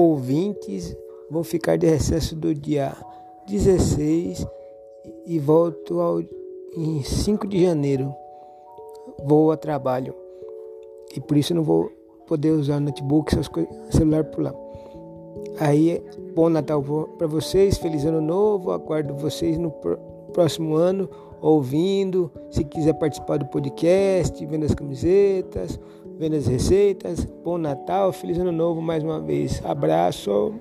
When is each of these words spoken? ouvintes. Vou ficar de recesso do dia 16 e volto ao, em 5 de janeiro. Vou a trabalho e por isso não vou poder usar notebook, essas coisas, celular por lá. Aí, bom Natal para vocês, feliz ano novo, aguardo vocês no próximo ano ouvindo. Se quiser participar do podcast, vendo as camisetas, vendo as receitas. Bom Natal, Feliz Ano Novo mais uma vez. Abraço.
ouvintes. 0.00 0.96
Vou 1.30 1.44
ficar 1.44 1.76
de 1.76 1.86
recesso 1.86 2.36
do 2.36 2.54
dia 2.54 2.96
16 3.46 4.46
e 5.26 5.38
volto 5.38 6.00
ao, 6.00 6.20
em 6.76 7.02
5 7.02 7.46
de 7.46 7.62
janeiro. 7.62 8.14
Vou 9.24 9.52
a 9.52 9.56
trabalho 9.56 10.14
e 11.16 11.20
por 11.20 11.36
isso 11.36 11.54
não 11.54 11.62
vou 11.62 11.90
poder 12.26 12.50
usar 12.50 12.80
notebook, 12.80 13.32
essas 13.32 13.48
coisas, 13.48 13.72
celular 13.90 14.24
por 14.24 14.42
lá. 14.42 14.54
Aí, 15.58 16.02
bom 16.34 16.48
Natal 16.48 16.82
para 17.16 17.26
vocês, 17.26 17.78
feliz 17.78 18.04
ano 18.04 18.20
novo, 18.20 18.72
aguardo 18.72 19.14
vocês 19.14 19.56
no 19.56 19.70
próximo 20.32 20.74
ano 20.74 21.08
ouvindo. 21.40 22.30
Se 22.50 22.64
quiser 22.64 22.94
participar 22.94 23.38
do 23.38 23.46
podcast, 23.46 24.44
vendo 24.46 24.64
as 24.64 24.74
camisetas, 24.74 25.78
vendo 26.18 26.36
as 26.36 26.46
receitas. 26.46 27.24
Bom 27.44 27.58
Natal, 27.58 28.12
Feliz 28.12 28.38
Ano 28.38 28.52
Novo 28.52 28.80
mais 28.80 29.02
uma 29.02 29.20
vez. 29.20 29.64
Abraço. 29.64 30.54